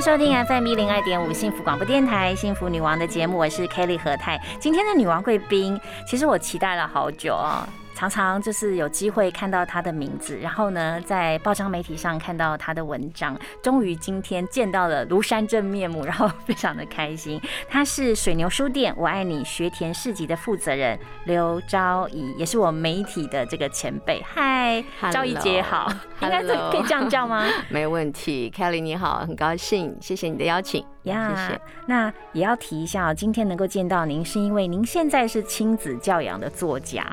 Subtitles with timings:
[0.00, 4.40] 收听 FM 一零二点五幸福广播电台《幸福女王》的节目，我是 Kelly 何太。
[4.58, 7.68] 今天的女王贵宾，其实我期待了好久啊。
[8.00, 17.38] 常常就是有机会看到他的名字，然后呢，在报章媒体上看到他的文章，终于今天见到了庐山真面目，然后非常的开心。
[17.68, 24.22] 他是水牛书店“我爱你”学田市集的负责人刘昭仪，也是我媒体的这个前辈。
[24.22, 25.92] 嗨，昭仪姐好，
[26.22, 27.44] 应该可以这样叫吗？
[27.68, 30.82] 没问题，Kelly 你好，很高兴，谢谢你的邀请。
[31.02, 31.60] 呀，谢谢。
[31.86, 37.06] 那也要提一下，今天能够见到您，是因为您现在是亲子教养的作家。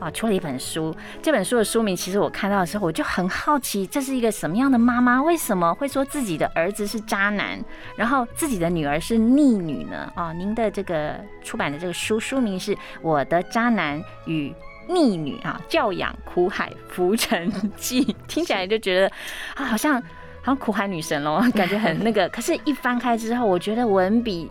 [0.00, 0.92] 啊，出了一本书。
[1.22, 5.22] 这本书的书名，其实我看到的时候，我就很好奇，这是一个什么样的妈妈？
[5.22, 7.62] 为什么会说自己的儿子是渣男，
[7.96, 10.10] 然后自己的女儿是逆女呢？
[10.16, 14.52] 啊，您的这个出版的这个书书名是《我的渣男与
[14.88, 19.06] 逆女》啊，教养苦海浮沉记， 听起来就觉得
[19.54, 20.00] 啊，好像
[20.40, 22.26] 好像苦海女神喽，感觉很那个。
[22.30, 24.50] 可是，一翻开之后，我觉得文笔。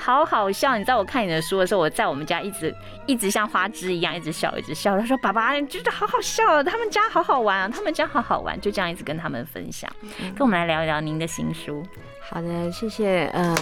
[0.00, 0.78] 好好笑！
[0.78, 2.74] 你知道我看你的书的时候，我在我们家一直
[3.06, 4.98] 一直像花枝一样，一直笑，一直笑。
[4.98, 9.90] 他说：“爸爸，你觉得好好笑，他们家好好玩啊，他们家好好玩。”就这样一直跟他们分享。
[10.34, 11.86] 跟我们来聊一聊您的新书。
[12.30, 13.28] 好的，谢谢。
[13.34, 13.54] 呃，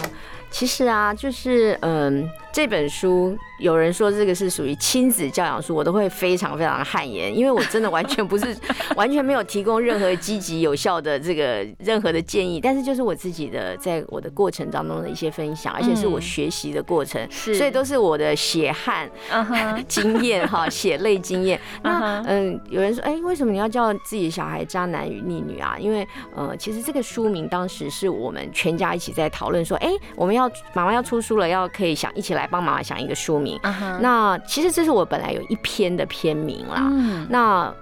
[0.51, 8.55] 其实啊，就是嗯，这本书有人说这个是属于亲子教养书，我都会非常非常汗颜，因为我真的完全不是，
[8.95, 19.09] 完全没有提供任何积极有效的这个任何的建议，但是就是我自己的在我的过程当中的一些分享，而且是我学习的过程，所以都是我的血汗
[19.87, 21.59] 经验哈， 血泪经验。
[21.81, 25.75] 那嗯，有人说，哎，为什么你要叫自己小孩渣男与逆女啊？
[25.79, 28.47] 因为呃，其实这个书名当时是我们。
[28.59, 33.57] 全家一起在讨论说，哎，我们要妈妈要出书了，要可以想一起来帮妈妈想一个书名。
[34.01, 36.91] 那其实这是我本来有一篇的篇名啦。
[37.29, 37.73] 那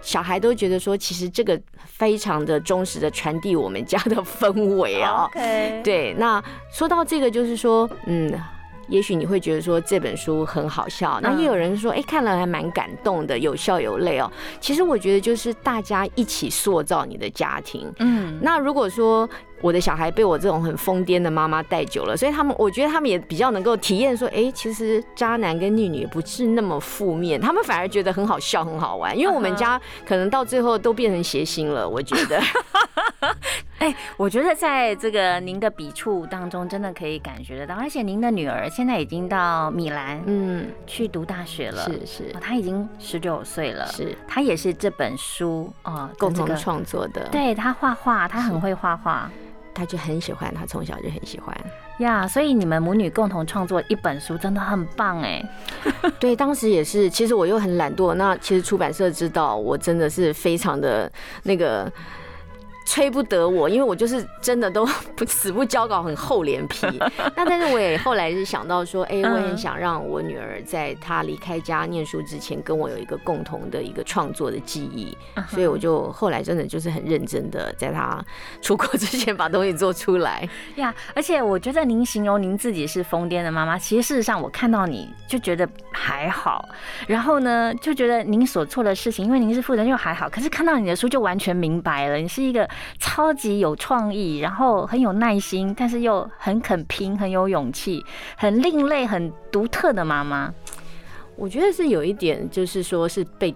[0.00, 5.28] 小孩都觉得说，其实这个非常的忠实的传递我们家的氛围啊。
[5.82, 8.32] 对，那说到这个，就是说，嗯。
[8.88, 14.28] 也许你会觉得说这本书很好笑，那也有人说，哎，看了还蛮感动的，有笑有泪哦。
[14.60, 17.88] 其实我觉得就是大家一起塑造你的家庭。
[18.00, 19.30] 嗯，那如果说
[19.60, 29.16] 我的小孩被我这种很疯癫的妈妈带久了，所以他们，我觉得他们也比较能够体验说，哎，其实渣男跟逆女不是那么负面，他们反而觉得很好笑、很好玩。
[29.16, 32.40] 因为我们家 可能到最后都变成谐星了，我觉得。
[33.78, 49.30] 哎，我觉得在这个您的笔触当中，真的可以感觉得到，而且您的女儿现在已经到米兰，嗯，去读大学了，是是，她已经十九岁了，是，她也是这本书啊共同创作的，对她画画，她很会画画，
[49.74, 51.56] 她就很喜欢，他从小就很喜欢
[51.98, 55.42] 呀，所以你们母女共同创作一本书，真的很棒哎，
[56.18, 61.10] 对，当时也是，其实我又很懒惰，那其实出版社知道我真的是非常的
[61.42, 61.90] 那个。
[62.90, 64.84] 催不得我， 因为我就是真的都
[65.14, 66.84] 不死不交稿，很厚脸皮。
[67.36, 75.16] 那但是我也后来是想到说，哎，我也想让我女儿在她离开家念书之前，跟我有一个共同的一个创作的记忆。
[75.48, 78.20] 所以我就后来真的就是很认真的，在她
[78.60, 80.92] 出国之前把东西做出来呀。
[81.14, 86.68] 而且我觉得您形容您自己是疯癫的妈妈，其实事实上我看到你就觉得还好。
[87.06, 90.28] 然后呢，就觉得您所做的事情，因为您是负责人又还好。
[90.28, 92.68] 可是看到你的书就完全明白了，你是一个。
[92.98, 98.04] 超级有创意，然后很有耐心，但是又很肯拼，很有勇气，
[98.36, 100.52] 很另类、很独特的妈妈。
[101.36, 103.54] 我觉得是有一点，就是说是被。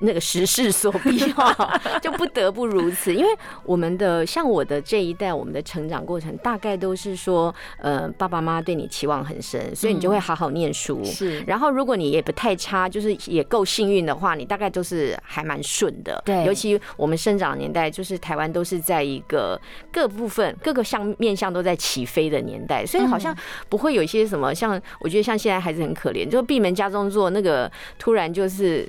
[0.00, 3.14] 那个时势所逼哈，就不得不如此。
[3.14, 3.28] 因为
[3.64, 11.02] 我们的像我的这一代，我们的成长过程大概都是说，呃，爸爸妈妈对你期望很深，所以你就会好好念书。
[11.04, 16.22] 是，然后如果你也不太差，就是也够幸运的话，你大概都是还蛮顺的。
[16.24, 19.60] 对，尤其我们生长年代，就是台湾都是在一个
[19.92, 23.36] 各部分各个向面向都在起飞的年代，所以好像
[23.68, 28.88] 不会有一些什么像，我觉得像现在孩子很可怜，就闭门家中坐，那个突然就是。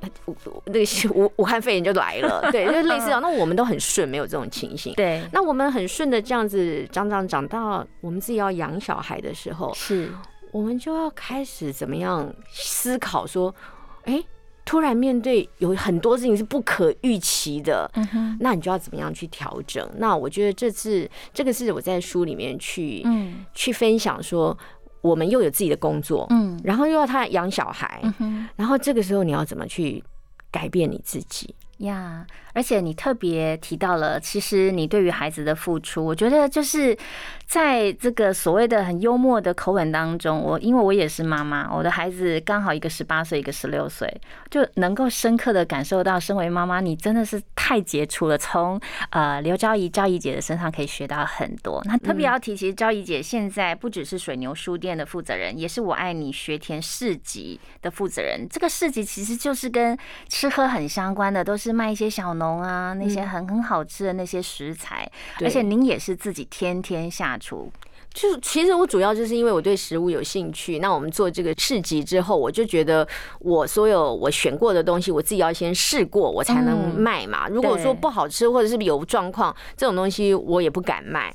[0.00, 3.20] 那个武武汉肺炎就来了， 对，就类似这样。
[3.20, 4.94] 那我们都很顺，没有这种情形。
[4.94, 10.10] 对，那我们很顺的这样子长长长到我们自己要养小孩的时候，是，
[10.52, 13.54] 我们就要开始怎么样思考说，
[14.04, 14.22] 哎。
[14.64, 19.90] 突然面对有很多事情是不可预期的，嗯，那你就要怎么样去调整？
[19.96, 24.54] 那我觉得这次这个是我在书里面去嗯去分享说，
[25.00, 30.02] 我们又有自己的工作，嗯然后又要他养小孩，嗯然后这个时候你要怎么去
[30.50, 31.54] 改变你自己？
[31.78, 32.26] 呀
[32.58, 36.98] 而且你特别提到了，其实你对于孩子的付出，我觉得就是
[37.46, 44.12] 在这个所谓的很幽默的口吻当中，我因为我也是妈妈，我的孩子刚好一个十八岁，一个十六岁，
[44.50, 48.36] 就能够深刻的感受到，身为妈妈，你真的是太杰出了。
[48.36, 51.80] 从呃刘昭仪、昭仪姐的身上可以学到很多。
[51.84, 58.48] 那特别要提，其实昭仪姐现在不只是水牛书店的负责人，也是我爱你学田市集的负责人。
[58.50, 59.96] 这个市集其实就是跟
[60.28, 65.10] 吃喝很相关的，都是卖一些小农啊，那些很很好吃的那些食材。
[65.38, 67.70] 对而且您也是自己天天下厨，
[68.12, 73.06] 就其实我主要就是因为我对食物有兴趣，那我们做这个市集之后，我就觉得
[73.40, 77.48] 我所有我选过的东西，我自己要先试过，我才能嗯卖嘛。
[77.48, 81.34] 如果说不好吃或者是有状况，这种东西我也不敢卖。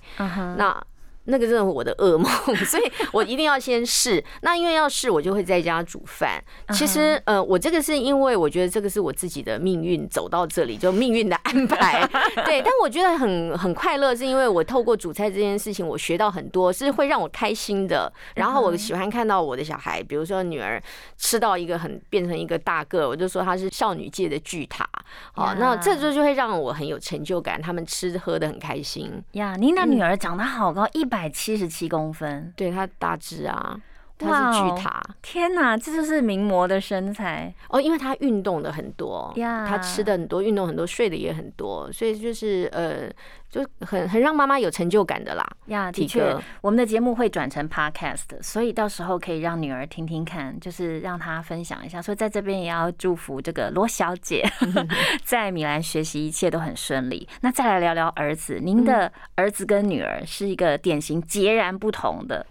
[0.57, 0.81] 那
[1.25, 2.29] 那个真的是我的噩梦，
[2.65, 4.23] 所以我一定要先试。
[4.41, 6.43] 那因为要试，我就会在家煮饭。
[6.73, 12.07] 其实，呃，我这个是因为我觉得这个是我自己的命运走到这里，就命运的安排。
[12.45, 18.11] 对，但我觉得很很快乐，是因为我透过煮菜这件事情，我学到很多，是会让我开心的。
[18.35, 20.81] 然后我喜欢看到我的小孩，比如说女儿
[21.17, 24.87] 吃到一个很变成一个大个，我就说她是少女界的巨塔。
[25.33, 29.23] 好，那这就就会让我很有成就感，他们吃喝的很开心。
[29.33, 33.79] 呀，您的女儿长得好高，一百七十七公分，对它大致啊，
[34.17, 35.01] 她哇哦是巨塔。
[35.21, 43.09] 天哪，这就是名模的身材哦，因为他运动的很多，呀他吃的很多，运动很多，睡的也很多，所以就是呃，
[43.49, 45.45] 就很很让妈妈有成就感的啦。
[45.67, 45.91] 呀。
[45.91, 52.01] 的确，我们的节目会转成 podcast，所以到时候可以让女儿听听看，就是让她分享一下。
[52.01, 54.43] 所以在这边也要祝福这个罗小姐
[55.23, 57.27] 在米兰学习一切都很顺利。
[57.41, 62.45] 那再来聊聊儿子，您的儿子跟女儿是一个典型截然不同的。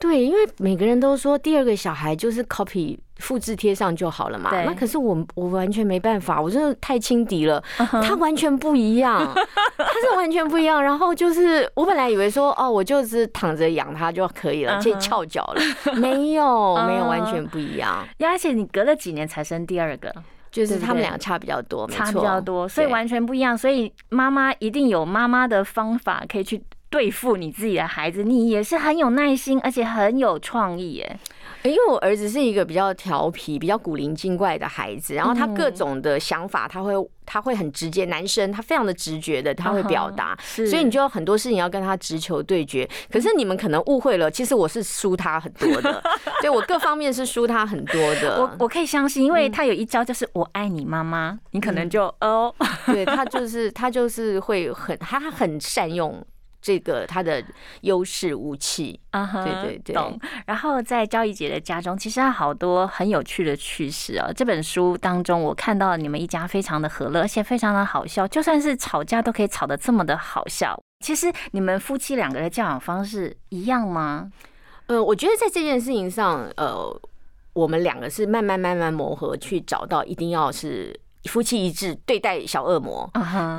[0.00, 4.48] 对，因为每个人都说第二个小孩就是 copy 复制贴上就好了嘛。
[4.48, 9.20] 对那可是我我完全没办法，我真的太轻敌了，他完全不一样，
[9.76, 10.82] 他是完全不一样。
[10.82, 15.60] 然后就是我本来以为说哦，我就是躺着养他就可以了，嗯哼可以翘脚了，
[16.00, 18.02] 没有没有，完全不一样。
[18.18, 20.10] 呀，而且你隔了几年才生第二个，
[20.50, 23.56] 就是他们俩差比较多，没差比较多，所以完全不一样。
[23.56, 31.18] 所以妈妈一定有妈妈的方法可以去对付你自己的孩子，你也是很有耐心，而且很有创意耶。
[31.62, 36.94] 因为我儿子是一个比较调皮、比较古灵精怪的孩子，然后他各种的想法，他会
[37.26, 42.88] 他会很直接，男生他非常的直觉的，他会表达，所以你就有很多事情要跟他直球对决。
[43.10, 46.02] 可是你们可能误会了，其实我是输他很多的，
[46.40, 48.40] 对我各方面是输他很多的。
[48.40, 52.52] 我我可以相信，因为他有一招就是我爱你妈妈，你可能就哦，
[52.86, 56.26] 对他就是他就是会很他他很善用
[56.60, 57.42] 这个他的
[57.82, 58.98] 优势武器。
[59.10, 60.18] 啊哈对对对懂。
[60.46, 64.32] 然后在交易姐的家中，其实有好多很有趣的趣事哦。
[64.34, 70.80] 这本书当中，我看到你们一家非常的和乐，而且非常的好笑，就算是吵架都可以吵得这么的好笑。
[71.04, 74.30] 其实你们夫妻两个的教养方式一样吗？
[74.86, 77.00] 呃，我觉得在这件事情上，呃，
[77.52, 83.10] 我们两个是慢慢慢慢磨合，去找到一定要是夫妻一致对待小恶魔，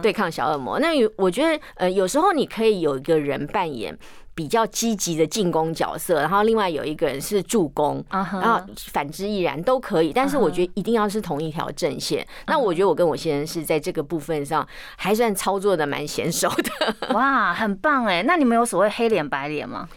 [0.02, 0.80] 对抗小恶魔。
[0.80, 3.96] 那有我觉得，呃，有时候你可以有一个人扮演
[4.34, 8.04] 比较积极的进攻角色，然后另外有一个人是助攻。
[8.10, 8.60] 然后
[8.92, 12.26] 反之亦然都可以，但是我觉得一定要是同一条阵线。
[12.48, 17.14] 那我觉得我跟我先生是在这个部分上还算操作的蛮娴熟的。
[17.14, 18.24] 哇，很棒哎！
[18.24, 19.88] 那你们有所谓黑脸白脸吗？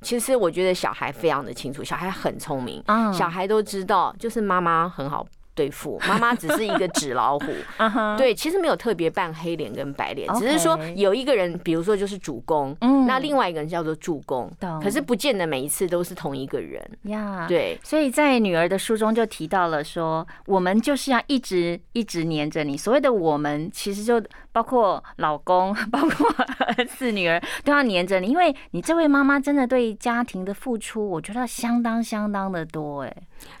[0.00, 5.24] 其实我觉得小孩非常的清楚，小孩很聪明，嗯小孩都知道，就是妈妈很好
[5.54, 7.46] 对付，妈妈只是一个纸老虎。
[8.16, 14.50] 对，其实没有特别扮黑脸跟白脸，只是说有一个人，比如说就是主公，嗯那另外一个人叫做助攻，
[14.82, 16.82] 可是不见得每一次都是同一个人。
[17.02, 17.46] 呀，。
[17.48, 22.76] 对，所以在女儿的书中就提到了说，我们就是要一直一直黏着你。
[22.76, 26.28] 所谓的我们，其实就包括老公， 包括
[26.58, 33.02] 儿子、女儿都要黏着你，因为你这位妈妈真的对家庭的付出，我觉得相当相当的多。
[33.02, 33.16] 哎，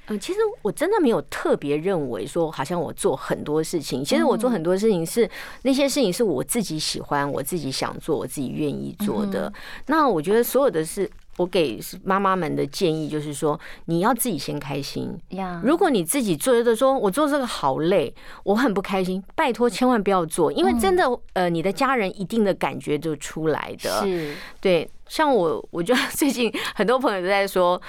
[0.08, 4.04] 嗯，其实我真的没有特别认为说，好像我做很多事情。
[4.04, 5.28] 其实我做很多事情是
[5.62, 9.52] 那些事情是我自己喜欢、我自己想做、我自己愿意做的。
[9.86, 15.18] 那我觉得所有的事，我给妈妈们的建议就是说，你要自己先开心。
[15.62, 24.02] 如果你自己觉得说我做这个好累，我很不开心，拜托千万不要做，因为真的，呃，你的家人一定的感觉就出来的。
[24.04, 27.80] 是对，像我，我觉得最近很多朋友都在说，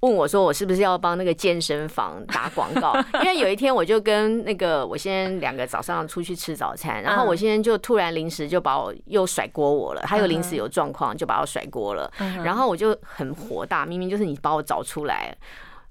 [0.00, 2.94] 问我说我是不是要帮那个健身房打广告？
[3.22, 12.08] 因为有一天我就跟那个我先生两个早上出去吃早餐，然后我先生就突然临时就把我又甩锅我了，他又临时有状况就把我甩锅了，
[12.44, 15.36] 然后我就很火大，明明就是你把我找出来，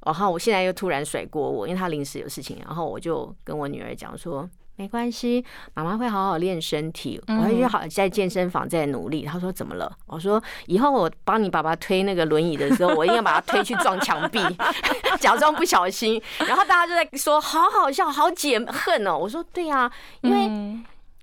[0.06, 4.50] 然后我现在又突然甩锅我，因为他临时有事情，然后我就跟我女儿讲说。
[4.78, 5.44] 没关系，
[5.74, 9.26] 妈妈会好好练身体，我会去好在健身房在努力。
[9.26, 9.92] 他说怎么了？
[10.06, 14.40] 我说以后我帮你爸爸推那个轮椅的时候， 我一定要把他推去撞墙壁，
[15.20, 16.22] 假装不小心。
[16.48, 19.18] 然后大家就在说好好笑，好解恨哦。
[19.18, 19.92] 我说对呀，
[20.22, 20.80] 因为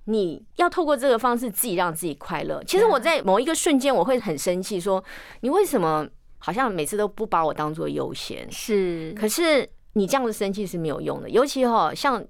[0.06, 2.60] 你要透过这个方式自己让自己快乐。
[2.64, 5.02] 其实我在某一个瞬间我会很生气，说
[5.42, 6.04] 你为什么
[6.38, 8.50] 好像每次都不把我当做优先？
[8.50, 12.20] 是，可是你这样子生气是没有用的，尤其哈像。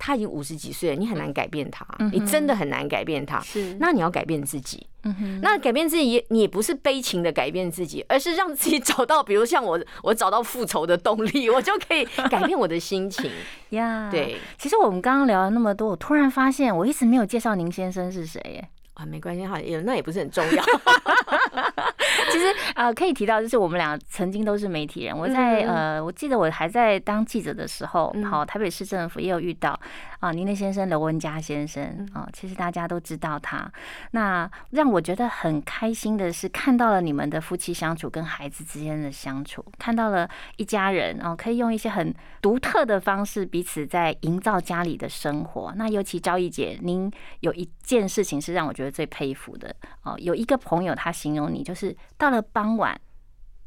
[0.00, 3.38] 他已经五十几岁了，你很难改变他，你真的很难改变他。
[3.40, 4.86] 是，那你要改变自己。
[5.42, 13.30] 那改变自己，你也不是悲情的改变自己，而是让自己找到，比如像我， 我找到复仇的动力，我就可以改变我的心情
[13.70, 14.10] 呀。
[14.10, 18.68] 对，其实我们刚刚聊了那么多，我突然发现，我一直没有介绍您先生是谁耶。
[18.94, 20.62] 啊，没关系哈，也那也不是很重要。
[22.30, 25.16] 其实呃，可以提到就是我们俩曾经都是媒体人。
[25.16, 29.78] 我在呃，我记得我还在当记者的时候，好，台北市政府也有遇到
[30.20, 33.68] 啊，您的先生刘文佳先生啊，其实大家都知道他。
[34.12, 45.72] 那让我觉得很开心的是，看到了你们的夫妻相处跟孩子之间的相处，看到了一家人哦，可以用一些很独特的方式彼此在营造家里的生活。
[45.74, 47.10] 那尤其赵毅姐，您
[47.40, 48.90] 有一件事情是让我觉得。
[48.90, 53.00] 最佩服的哦，有一个朋友，他形容你就是到了傍晚，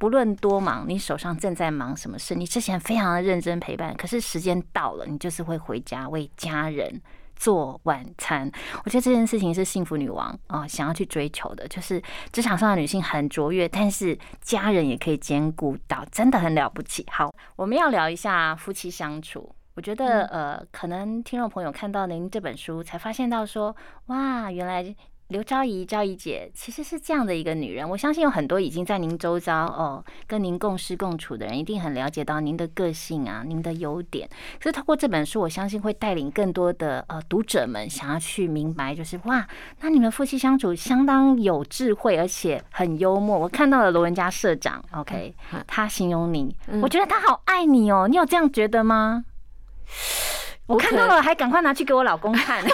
[0.04, 7.02] 不论多忙，你手上正在忙什么事，你之前非常的认真陪伴，可是时间到了，你就是会回家为家人
[7.38, 8.52] 做晚餐。
[8.84, 17.06] 我觉得这件事情是幸福女王啊想要去追求的，就是职场上的女性很卓越，但是家人也可以兼顾到，真的很了不起。
[17.10, 19.56] 好，我们要聊一下夫妻相处。
[19.76, 23.74] 我觉得呃，可能听众朋友看到您这本书，才发现到说，
[24.08, 24.94] 哇，原来。
[25.30, 27.90] 刘昭仪，昭仪姐其实是这样的一个女人。
[27.90, 34.30] 我相信有很多已经在您周遭哦，跟您共事共处的人，一定很了解到您的个性啊，您的优点。
[34.60, 39.48] 可是透过这本书，我相信会带领更多的呃读者们想要去明白，就是哇，
[39.80, 43.40] 那你们夫妻相处相当有智慧，而且很幽默。
[43.40, 45.34] 我看到了罗文家社长，OK，
[45.66, 48.08] 他形容你，我觉得他好爱你哦。
[48.08, 49.24] 你有这样觉得吗？
[50.68, 52.64] 我看到了，还赶快拿去给我老公看。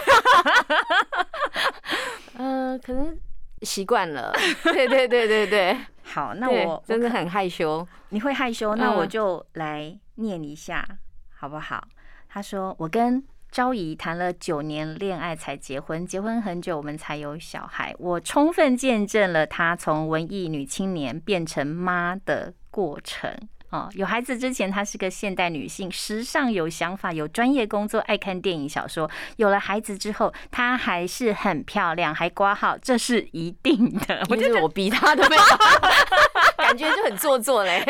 [2.39, 3.19] 呃，可能
[3.63, 4.31] 习惯了。
[4.63, 5.77] 对对对对对。
[6.03, 7.85] 好，那我真的很害羞。
[8.09, 8.75] 你会害羞？
[8.75, 10.87] 那我就来念一下，
[11.35, 11.85] 好不好？
[12.29, 17.93] 他说：“我跟昭仪谈了九年恋爱才结婚，结婚很久我们才有小孩。
[17.99, 23.35] 我充分见证了他从文艺女青年变成妈的过程。”
[23.71, 29.09] 哦，有孩子之前，她是个现代女性，时尚有想法，有专业工作，爱看电影小说。
[29.35, 34.25] 有了孩子之后，她还是很漂亮，还挂号，这是一定的。
[34.29, 35.23] 我就是我逼她的，
[36.57, 37.83] 感觉就很做作嘞。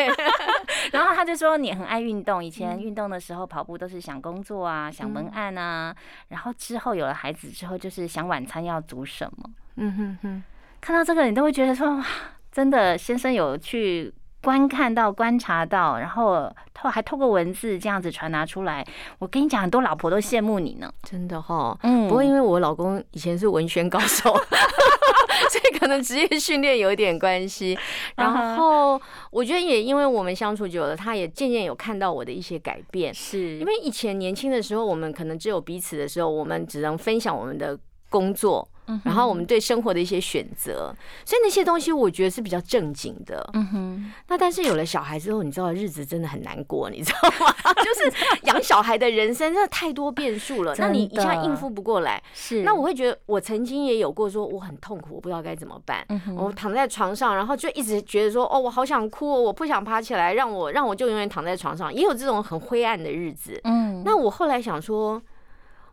[0.92, 5.94] 然后他就说你很爱运动，以前运动的时候跑步都是想工作啊，想文案啊。
[6.28, 9.50] 然后之后有了孩子之后，就是想晚餐要煮什么。
[9.76, 10.42] 嗯哼哼，
[10.80, 12.04] 看到这个你都会觉得说哇，
[12.52, 14.12] 真的先生有去。
[14.42, 18.84] 观看到、观察到，然后透还透过文字这样子传达出来。
[19.18, 21.78] 我跟你讲，很多老婆都羡慕你呢，真的哈。
[21.82, 24.32] 嗯，不过因为我老公以前是文宣高手，
[25.50, 27.78] 所以可能职业训练有一点关系。
[28.16, 33.12] 然后我觉得也因为我们相处久了，他也渐渐有看到我的一些改变。
[33.12, 37.78] 是因为以前年轻的时候，我们可能只有彼此的时候，我们只能分享我们的
[38.08, 38.66] 工作。
[39.04, 40.94] 然后我们对生活的一些选择，
[41.24, 43.48] 所以那些东西我觉得是比较正经的。
[43.52, 44.12] 嗯哼。
[44.28, 47.54] 那但是有了小孩之后，你知道日子真的很难过，你知道吗？
[47.82, 52.22] 就是养小孩的人生真的太多变数了，那你一下应付不过来。
[52.32, 52.62] 是。
[52.62, 56.06] 那我会觉得，我曾经也有过说我很痛苦，我不知道该怎么办。
[56.36, 61.92] 我躺在床上，然后就一直觉得说，哦，我好想哭，我不想爬起来，让我让我就永远躺在床上。
[61.92, 63.60] 也有这种很灰暗的日子。
[63.64, 64.02] 嗯。
[64.04, 65.20] 那我后来想说。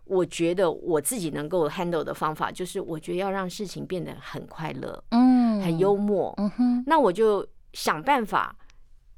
[0.07, 6.83] 我觉得我自己能够 handle 的方法，就是我觉得要让事情变得很快乐，嗯，很幽默，嗯哼。
[6.85, 8.55] 那我就想办法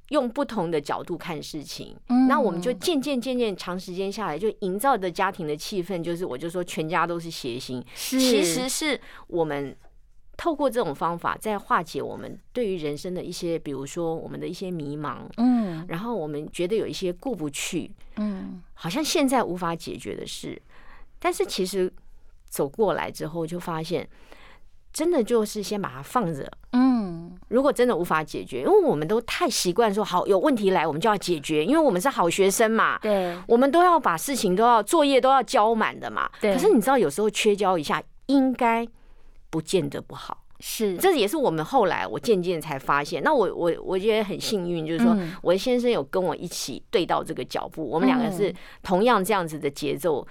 [0.09, 2.27] 用不同的角度看事情，嗯。
[2.27, 9.75] 那我们就渐渐渐渐长时间下来，就营造的家庭的气氛，就是我就说全家都是谐星，是，其实是我们
[10.37, 15.85] 透过这种方法在化解我们对于人生的一些，比如说我们的一些迷茫，嗯。
[15.87, 18.38] 然后我们觉得有一些过不去，嗯，
[18.73, 20.61] 好像现在无法解决的事。
[21.19, 21.91] 但是其实
[22.47, 24.07] 走过来之后，就发现
[24.93, 36.29] 真的就是先把它放着，嗯，如果真的无法解决，因为我们都太习惯说好有问题来我们就要解决，因为我们是好学生嘛，对，我们都要把事情都要作业都要交满的嘛。
[36.41, 38.87] 对可是你知道有时候缺交一下，应该
[39.49, 40.38] 不见得不好。
[40.59, 43.23] 是这也是我们后来我渐渐才发现。
[43.23, 50.27] 那我我我觉得很幸运，就是说嗯我的先生有跟我一起对到这个脚步，我们两个是同样这样子的节奏。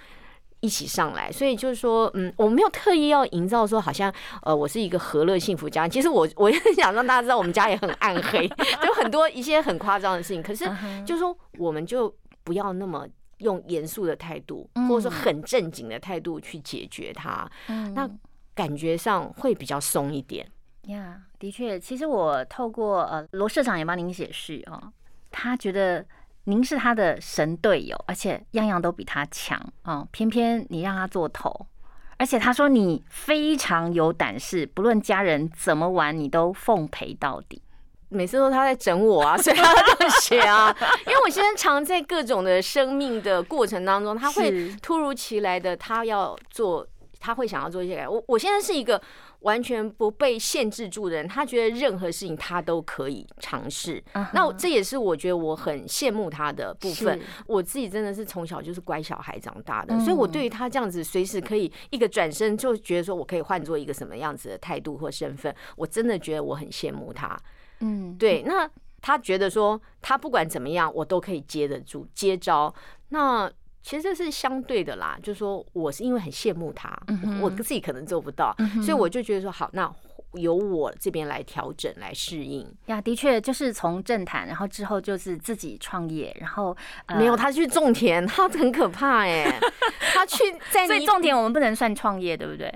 [0.61, 5.87] 一起上来，所以就是说，嗯，我没有特意要营造说好像，呃，我是一个和乐幸福家。
[5.87, 8.49] 其实我我也想让大家知道，我们家也很暗黑，
[8.82, 10.42] 就很多一些很夸张的事情。
[10.42, 13.06] 可是嗯就是说，我们就不要那么
[13.38, 18.11] 用严肃的态度，嗯或者说很正经的态度去解决它，嗯那
[18.58, 20.44] 感觉上会比较松一点。
[20.86, 24.92] 呀的确，其实我透过呃罗社长也帮您写序哦，
[25.30, 26.04] 他觉得
[26.44, 31.68] 您是他的神队友，而且样样都比他强哦，偏偏你让他做头。
[32.16, 37.62] 而且他说你非常有胆识，不论家人怎么玩，你都奉陪到底。
[38.08, 40.74] 每次都他在整我啊，所以他这样写啊。
[41.06, 46.84] 因为我现在常在各种的生命的过程当中，他会突如其来的，他要做，
[47.20, 48.08] 他会想要做一些改。
[48.08, 49.00] 我我现在是一个
[49.40, 54.02] 完全不被限制住的人，他觉得任何事情他都可以尝试。
[54.32, 57.20] 那这也是我觉得我很羡慕他的部分。
[57.46, 67.38] 我自己真的是从小就是乖小孩长大的，嗯所以我对于他这样子随时可以一个转身就觉得说我可以换做一个什么样子的态度或身份，我真的觉得我很羡慕他。
[67.80, 68.68] 嗯，对，那
[69.00, 72.75] 他觉得说他不管怎么样，我都可以接得住接招。
[73.10, 73.50] 那
[73.82, 79.90] 其实这是相对的啦，就是说我是因为很羡慕他，嗯我自己可能做不到，所以我就觉得说好，那
[80.35, 82.70] 由我这边来调整来适应。
[82.87, 89.58] 呀，的确就是从政坛，然后之后就是自己创业，然后、呃没有，他去种田， 他很可怕哎、
[90.12, 92.73] 他去在你所以种田我们不能算创业，对不对？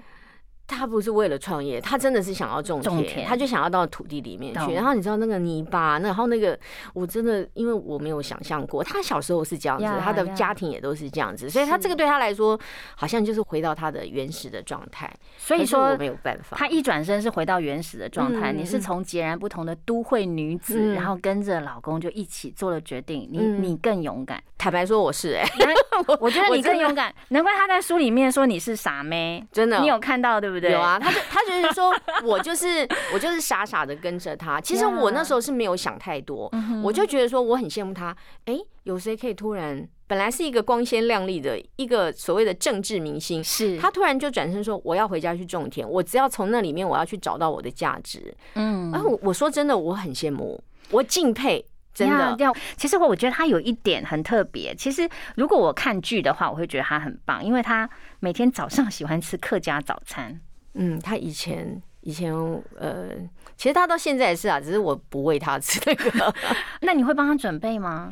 [0.72, 4.72] 他不是为了创业，他真的是想要种田，种田他就想要到土地里面去。
[4.72, 6.58] 然后你知道那个泥巴，那然后那个
[6.94, 12.58] 我真的因为我没有想象过，他小时候是这样子呀他的家庭也都是这样子，所以他这个对他来说
[12.96, 15.12] 好像就是回到他的原始的状态。
[15.38, 24.42] 所以说我没有办法，他一转身是回到原始的状态，嗯你是从截然不同的都会女子，嗯然后跟着老公就一起做了决定，你嗯你更勇敢。
[24.58, 25.44] 坦白说我是哎、
[26.20, 30.61] 我觉得你更勇敢，难怪他在书里面说你是傻妹，真的你有看到对不对？
[30.70, 34.60] 有啊，他就他就是说我就是我就是傻傻的跟着他。
[34.60, 38.16] 其实我那时候是没有想太多，嗯我就觉得说我很羡慕他。
[38.44, 48.34] 哎、有谁可以突然本来是一个光鲜亮丽的一个所谓的政治明星，是他突然就转身说我要回家去种田，我只要从那里面我要去找到我的价值。
[48.54, 52.36] 嗯啊，我我说真的，我很羡慕，我敬佩，真的。
[52.76, 54.74] 其实我我觉得他有一点很特别。
[54.74, 57.88] 其实如果我看剧的话，我会觉得他很棒，因为他
[58.20, 60.40] 每天早上喜欢吃客家早餐。
[60.74, 62.32] 嗯，他以前以前
[62.78, 63.08] 呃，
[63.56, 66.34] 其实他到现在也是啊，只是我不喂他吃那个。
[66.82, 68.10] 那你会帮他准备吗？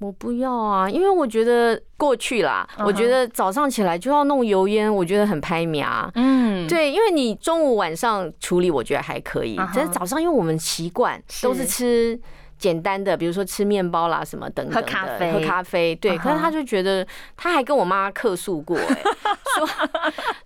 [0.00, 6.10] 我不要啊，因为我觉得过去啦，我觉得早上起来就要弄油烟，我觉得很拍苗。
[6.16, 9.56] 嗯，对，因为你中午晚上处理，我觉得还可以。
[9.74, 12.20] 但是早上，因为我们习惯都是是吃
[12.58, 15.94] 简单的，比如说吃面包啦什么等等的，喝咖啡喝咖啡。
[15.96, 19.02] 对，可是他就觉得，他还跟我妈客诉过、哎，
[19.56, 19.66] 说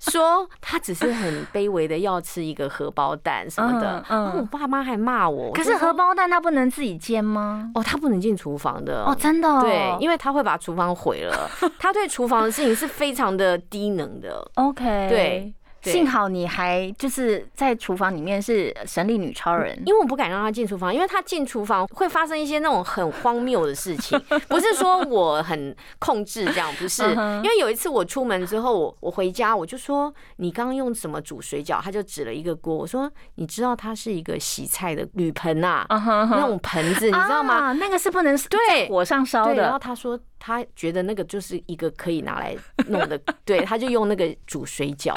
[0.08, 4.04] 说他只是很卑微的要吃一个荷包蛋什么的。
[4.08, 7.70] 我爸妈还骂我，可是荷包蛋他不能自己煎吗？
[7.74, 11.50] 哦，他不能进厨房的哦，真的、哦，对，因为他会把厨房毁了。
[11.78, 14.46] 他对厨房的事情是非常的低能的。
[14.54, 15.54] OK，对对
[15.92, 24.18] 幸好你还就是在厨房里面是神力女超人，因为我不敢让她进厨房，因为她进厨房会发生一些那种很荒谬的事情。
[24.48, 27.02] 不是说我很控制这样，不是。
[27.02, 37.54] 因为有一次我出门之后，我我回家我就说你刚刚用什么煮水饺，他就指了一个锅，我说你知道它是一个洗菜的铝盆呐、那种盆子，你知道吗？
[37.54, 39.84] 啊那个是不能对火上烧的，然后的。
[39.88, 45.12] 他说他觉得那个就是一个可以拿来弄的， 对，他就用那个煮水饺。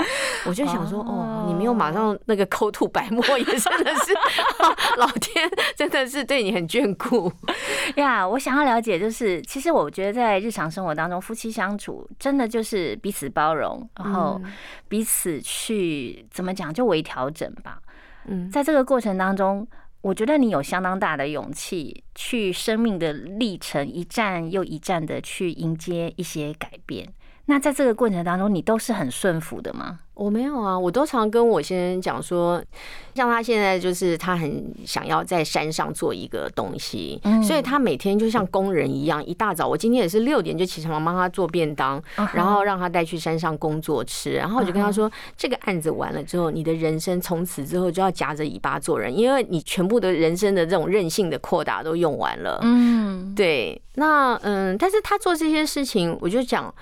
[0.46, 4.14] 我就想说，哦，你没有马上那个口吐白沫，也真的是
[4.98, 7.32] 老天真的是对你很眷顾。
[7.96, 14.52] 呀，我想要了解，就是其实我觉得在日常生活当中，夫妻相处真的就是彼此包容，然后嗯
[14.88, 17.80] 彼此去怎么讲，就微调整吧。
[18.26, 19.68] 嗯，在这个过程当中，
[20.02, 27.08] 我觉得你有相当大的勇气，去生命的历程一站又一站的去迎接一些改变。
[27.52, 30.00] 那在这个过程当中，你都是很顺服的吗？
[30.14, 32.64] 我没有啊，我都常跟我先生讲说，
[33.14, 42.02] 像他现在就是他很想要在山上做一个东西，所以他每天就像工人一样，一大早我今天也是六点就起床帮他做便当，
[42.34, 52.60] 然后让他带去山上工作吃，然后我就跟他说，这个案子完了之后，你的人生从此之后就要夹着尾巴做人，因为你全部的人生的这种任性的扩大都用完了。
[52.62, 56.74] 嗯，对，那嗯，但是他做这些事情，我就讲。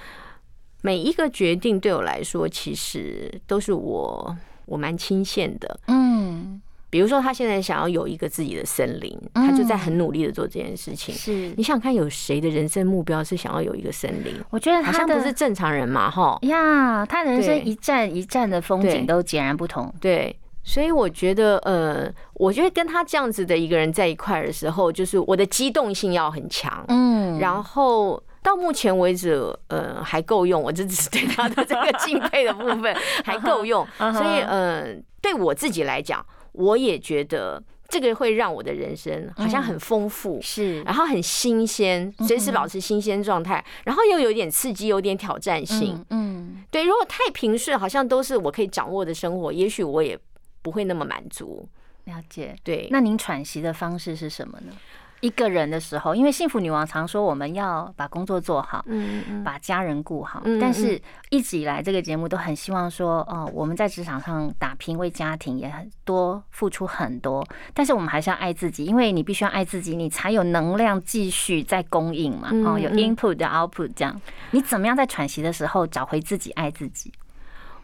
[0.82, 5.80] 每一个决定对我来说，其实都是我我蛮倾羡的。
[5.88, 11.14] 嗯，比如说他现在想要有一个自己的森林，他就在很努力的做这件事情。
[11.14, 14.34] 是你想看有谁的人生目标是想要有一个森林？
[14.50, 19.94] 我觉得好像不是正常人嘛，哈呀，他人生一站一站的风景都截然不同。
[20.00, 26.86] 对，所以我觉得，呃，我觉得跟他这样子的一个人在一块的时候，就是我的机动性要很强。
[26.88, 28.24] 嗯，然后。
[28.42, 29.36] 到目前为止，
[29.68, 30.62] 呃，还够用。
[30.62, 46.06] 我这只是对他的这个敬佩的部分 还够用，所以，呃，对我自己来讲，我也觉得这个会让我的人生好像很丰富，是，然后很新鲜，随时保持新鲜状态，然后又有点刺激，有点挑战性。
[46.10, 46.84] 嗯，对。
[46.84, 50.18] 如果太平顺，好像都是我可以掌握的生活，也许我也
[50.62, 51.68] 不会那么满足。
[52.06, 52.56] 了解。
[52.64, 52.88] 对。
[52.90, 54.74] 那您喘息的方式是什么呢？
[55.22, 60.42] 一个人的时候，因为幸福女王常说我们要把工作做好，嗯嗯，把家人顾好。
[60.62, 67.46] 但是一直以来这个节目都很希望说，哦，我们在职场上打拼，为家庭也很多付出很多。
[67.74, 72.50] 但是我们还是要爱自己，因为你必须要爱自己，你才有能量继续在供应嘛。
[72.66, 74.20] 哦，有 input 的 output 这样。
[74.52, 77.12] 你怎么样在喘息的时候找回自己，爱自己？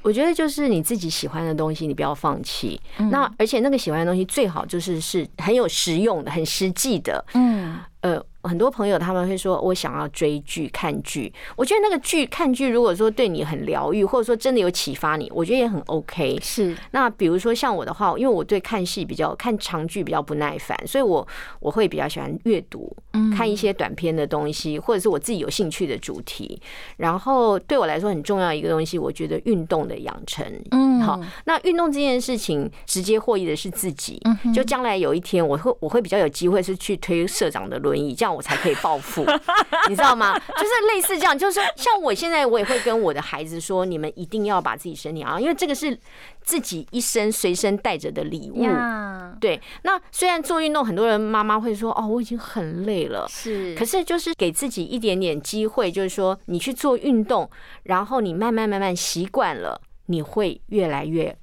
[0.06, 2.80] 我觉得就是你自己喜欢的东西，你不要放弃。
[3.10, 7.26] 那而且那个喜欢的东西最好就是是很有实用的、很实际的。
[7.34, 8.26] 嗯，呃。
[8.46, 11.34] 很多朋友他们会说，我想要追剧、看剧。
[11.56, 16.38] 我觉得那个剧、看剧，如果说对你很疗愈，或者说真的有启发你，我觉得也很 OK。
[16.44, 16.78] 是。
[16.92, 21.28] 那比如说像我的话，因为我对看戏比较看长剧比较不耐烦，所以我
[21.60, 22.96] 我会比较喜欢阅读，
[23.36, 26.62] 看一些短篇的东西，或者是我自己有兴趣的主题。
[26.98, 30.46] 然后对我来说很重要一个东西，我觉得运动的养成。
[30.70, 31.02] 嗯。
[31.02, 34.22] 好，那运动这件事情直接获益的是自己。
[34.26, 34.54] 嗯。
[34.54, 38.36] 就将来有一天，我会我会比较有机会是去推社长的轮椅，这样。
[38.36, 39.26] 我才可以暴富，
[39.88, 40.38] 你知道吗？
[40.38, 45.98] 就是类似这样，就是像我现在，我也会跟我的孩子说，你们一定要把自己身体啊，因为这个是
[46.44, 48.66] 自己一生随身带着的礼物。
[49.40, 57.50] 对，那虽然做运动，很多人妈妈会说，哦，我已经很累了，是，可是就是给自己一点点机会，就是说你去做运动，
[57.84, 61.38] 然后你慢慢慢慢习惯了，你会越来越。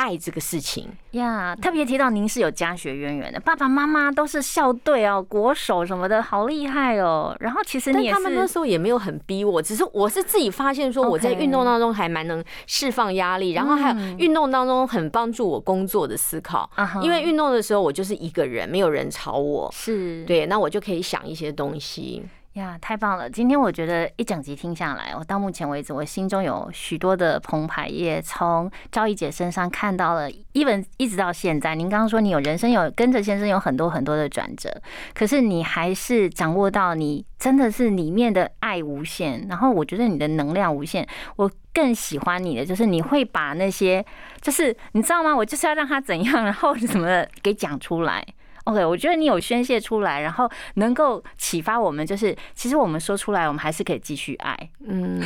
[0.00, 7.36] 爱这个事情呀，特别提到您是有家学渊源的，爸爸妈妈都是校队哦，国手什么的，好厉害哦。
[7.40, 16.70] 然后其实你他们那时候也没有很逼我，只是我是自己发现说我在运动当中还蛮能释放压力，然后还有运动当中很帮助我工作的思考。
[17.02, 22.24] 因为运动的时候我就是一个人，没有人吵我，是对，那我就可以想一些东西。
[22.54, 23.30] 呀，太棒了！
[23.30, 30.28] 今天我觉得一整集听下来，我到目前为止，我心中有许多的澎湃，也从赵一姐身上看到了。
[30.52, 34.68] 一本一直到现在，您刚刚说你有人生有跟着先生有很多很多的转折，
[35.14, 41.06] 可是你还是掌握到你真的是里面的爱无限，然后我觉得你的能量无限。
[41.36, 44.04] 我更喜欢你的就是你会把那些，
[44.40, 45.34] 就是你知道吗？
[45.34, 48.26] 我就是要让他怎样，然后什么给讲出来。
[48.64, 54.70] OK，我觉得你有宣泄出来，然后能够启发我们，就是其实我们说出来，我们还是可以继续爱。
[54.86, 55.20] 嗯，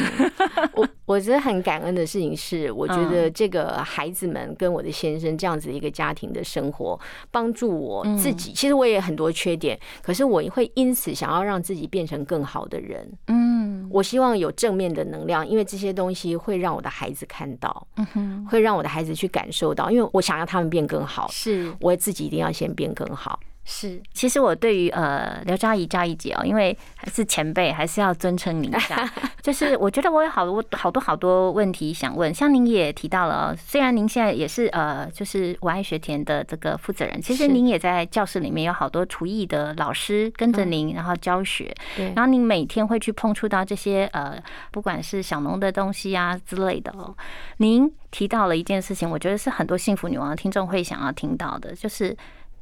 [0.74, 6.98] 我我觉得很感恩的事情是，我觉得这个孩子们跟我的先生这样子一个家庭的生活，
[7.30, 8.52] 帮助我自己。
[8.52, 13.10] 其实我也很多缺点，可是我会因此想要让自己变成更好的人。
[13.26, 13.53] 嗯，
[13.94, 23.38] 我希望有正面的能量，因为这些东西会让我的孩子看到，嗯哼，会让我的孩子去感受到，因为我想要他们变更好，是我自己一定要先变更好。
[23.66, 29.10] 是，其实我对于呃刘佳怡、佳怡姐哦，因为还是前辈，还是要尊称您一下。
[29.40, 41.74] 就是我觉得我有好多好多好多问题想问，像您也提到了，虽然您现在也是呃，就是我爱学田的这个负责人，其实您也在教室里面有好多厨艺的老师跟着您，然后教学。
[41.96, 42.12] 对。
[42.14, 44.38] 然后您每天会去碰触到这些呃，
[44.72, 47.14] 不管是小农的东西啊之类的哦。
[47.56, 52.14] 您提到了一件事情，我觉得是很多幸福女王的听众会想要听到的，就是。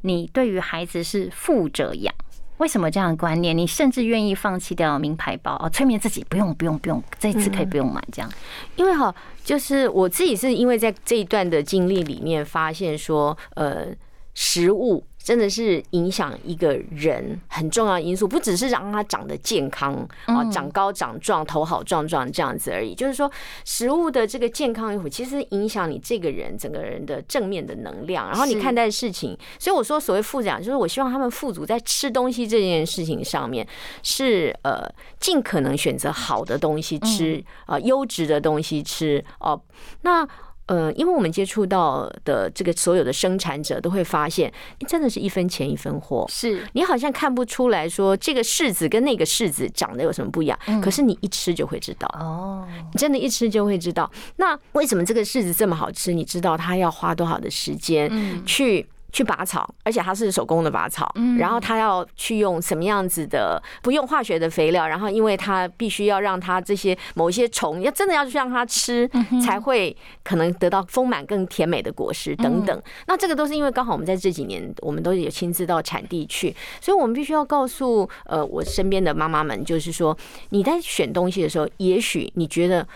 [0.03, 2.15] 你对于孩子是负责养，
[2.59, 3.57] 为什么这样的观念？
[3.57, 8.31] 你甚至愿意放弃掉名牌包哦，催眠自己不用不用不用，这次可以不用买这样。
[8.77, 13.87] 因为哈，就是我自己是因为在这一段的经历里面发现说，呃，
[14.35, 22.94] 食物真的是影响一个人很重要的因素，不只是让他长得健康啊，长高长壮、头好壮壮这样子而已。
[22.94, 23.30] 就是说，
[23.64, 29.37] 食物的这个健康与否，其实影响你这个人整个人的正面的能量，然后你看待事情。
[29.58, 33.66] 所以我说，所谓富养，就是我希望他们富足在吃东西这件事情上面，
[34.02, 34.85] 是呃
[35.20, 39.61] 尽可能选择好的东西吃啊，优质的东西吃哦。
[40.02, 40.26] 那
[40.66, 44.53] 呃，因为我们接触到的这个所有的生产者都会发现，
[44.87, 46.25] 真的是一分钱一分货。
[46.29, 52.09] 是你好像看不出来说这个柿子跟那个柿子长得有什么不一样，可是你一吃就会知道。
[52.18, 54.11] 哦，你真的，一吃就会知道。
[54.37, 56.12] 那为什么这个柿子这么好吃？
[56.12, 58.11] 你知道它要花多少的时间
[58.46, 58.87] 去？
[59.12, 69.09] 去拔草，而且它是手工的拔草，然后它要去用什么样子的不用化学的肥料，然后因为它必须要让它这些某一些虫要真的要去让它吃，
[69.44, 69.94] 才会
[70.25, 72.83] 可能得到丰满更甜美的果实等等。
[73.07, 80.16] 那这个都是因为刚好我们在这几年，我们都有亲自到产地去，所以我们必须要告诉呃我身边的妈妈们，就是说
[80.51, 82.87] 你在选东西的时候，也许你觉得。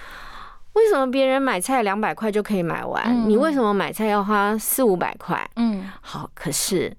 [0.76, 3.26] 为什么别人买菜两百块就可以买完？
[3.26, 5.42] 你为什么买菜要花四五百块？
[5.56, 5.75] 嗯，
[6.08, 6.96] 好，可是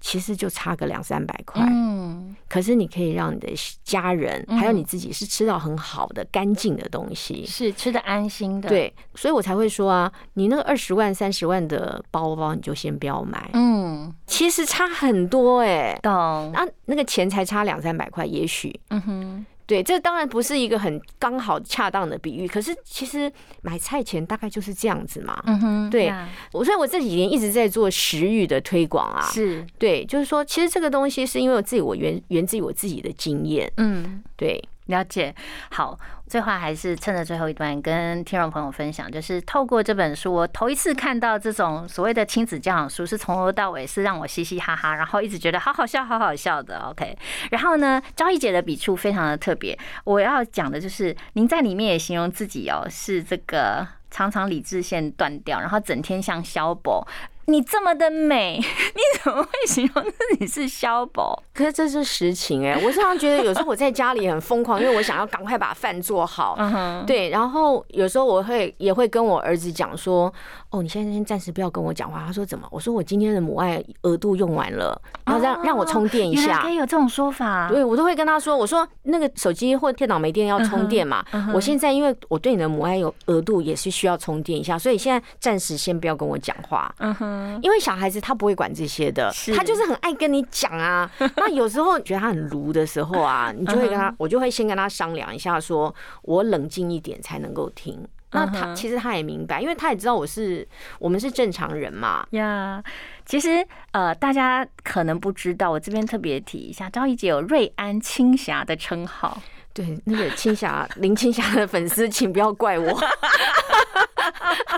[0.00, 1.62] 其实就差个两三百块。
[1.68, 3.52] 嗯，可是你可以让你的
[3.84, 8.70] 家人还有你自己是吃到很好的、干净的东西，是吃的安心的。
[8.70, 13.50] 对，所以我才会说啊，你那个二十万、三十万的包包，你就先不要买。
[13.52, 16.12] 嗯，其实差很多哎，懂？
[16.52, 18.80] 啊，那个钱才差两三百块，也许。
[18.88, 19.46] 嗯哼。
[19.68, 25.38] 对，这当然不是一个很刚好恰当的比喻，可是其实买菜钱大概就是这样子嘛。
[25.44, 26.10] 嗯哼，对，
[26.52, 29.20] 我所以我这几年一直在做食欲的推广啊。
[29.30, 33.70] 是，对，就是说，其实这个东西是因为我自己，我源源自于我自己的经验。
[33.76, 34.58] 嗯，对。
[34.88, 35.34] 了解，
[35.70, 46.78] 好，最后还是趁着最后一段跟听众朋友分享，就是透过这本书，我头一次看到这种所谓的亲子教养书，是从头到尾是让我嘻嘻哈哈，然后一直觉得好好笑，好好笑的。
[46.90, 47.16] OK，
[47.50, 57.06] 然后呢，昭义姐的笔触非常的特别，我要讲的就是您在里面也形容自己哦，是这个常常理智线断掉，然后整天像肖博。
[57.48, 58.58] 你这么的美，
[58.94, 61.42] 你怎么会形容自己是肖宝？
[61.54, 66.56] 可是这是实情哎，我常常觉得有时候我在家里很疯狂，因为我想要赶快把饭做好。
[66.58, 70.32] 嗯对，然后有时候我会也会跟我儿子讲说
[70.68, 77.68] ：“哦，你现在先暂时不要跟我讲话。”他说：“怎么？”我说：“我今天的母爱额度用完了，然后让让我充电一下。”可以有这种说法？
[77.70, 81.24] 对，我都会跟他说：“我说那个手机或电脑没电要充电嘛。
[81.54, 87.37] 我现在因为我对你的母爱有额度也是需要充电一下，所以现在暂时先不要跟我讲话。”嗯哼。
[87.62, 91.10] 因为小孩子他不会管这些的，他就是很爱跟你讲啊。
[91.36, 98.06] 那有时候觉得他很卢的时候啊，你就会跟他，我就会先跟他商量一下，说我冷静一点才能够听。
[98.30, 100.66] 那他其实他也明白，因为他也知道我是
[100.98, 102.26] 我们是正常人嘛。
[102.32, 102.82] 呀，
[103.24, 109.40] 其实呃，大家可能不知道，我这边特别提一下，张怡姐有瑞安青霞的称号。
[109.72, 113.00] 对，那个青霞林青霞的粉丝，请不要怪我。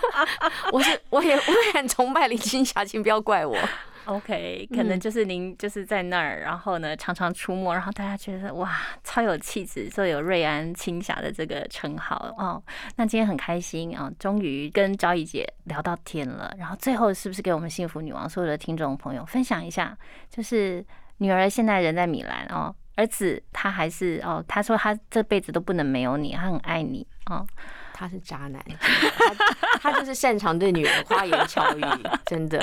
[0.72, 3.56] 我是我也我也很崇拜林青霞，请不要怪我。
[4.06, 12.60] OK，可能就是您就是在那儿，然后呢常常出没，然后大家觉得哇超有气质，所以有瑞安青霞的这个称号哦。
[12.96, 16.52] 那今天很开心啊，终于跟昭仪姐聊到天了。
[16.58, 19.96] 然后最后是不是给我们幸福女王所有的听众朋友分享一下，
[20.28, 20.84] 就是
[21.18, 22.74] 女儿现在人在米兰哦。
[22.96, 27.46] 儿子他还是哦，他说他这辈子都不能没有你，他很爱你哦。
[28.00, 28.64] 他是渣男，
[29.82, 31.82] 他就是擅长对女人花言巧语，
[32.24, 32.58] 真的。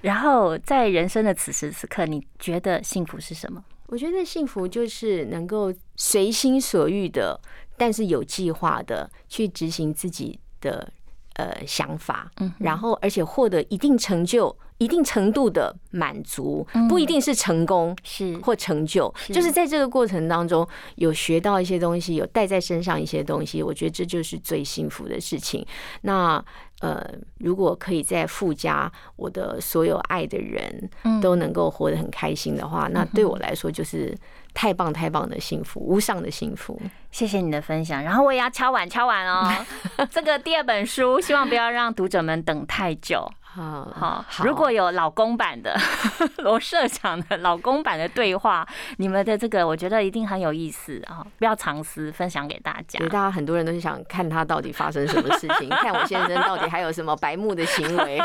[0.00, 3.62] 然后在人生的此时此刻，你觉得幸福是什么？
[3.88, 7.38] 我觉得幸福就是能够随心所欲的，
[7.76, 10.90] 但是有计划的去执行自己的
[11.34, 14.56] 呃想法，嗯，然后而且获得一定成就。
[14.80, 18.34] 一定程度的满足，不一定是成功，是。
[18.38, 20.66] 或成就，就是在这个过程当中
[20.96, 25.64] 有学到一些东西，有带在身上一些东西，我觉得这就是最幸福的事情。
[26.00, 26.42] 那
[26.80, 27.06] 呃，
[27.40, 30.90] 如果可以再附加我的所有爱的人
[31.20, 34.16] 都能够活得很开心的话，那对我来说就是
[34.54, 36.80] 太棒太棒的幸福，无上的幸福。
[37.10, 39.46] 谢谢你的分享，然后我也要敲碗敲碗哦，
[40.10, 43.30] 这个第二本书，希望不要让读者们等太久。
[43.52, 45.76] 好好，如果有老公版的
[46.38, 48.66] 罗社长的老公版的对话，
[48.98, 51.26] 你们的这个我觉得一定很有意思啊！
[51.38, 52.98] 不要藏私，分享给大家。
[53.00, 58.20] 对，大家很多人都是想看他到底发生什么事情， 看我先生到底还有什么白目的行为。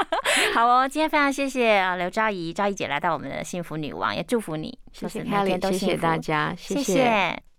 [0.54, 7.49] 好哦，今天非常谢谢啊刘昭仪，昭仪姐来到我们的幸福女王，也祝福你，谢谢 Kelly，谢谢大家，谢谢。